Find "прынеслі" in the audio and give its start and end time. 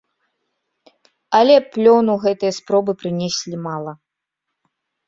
3.05-3.55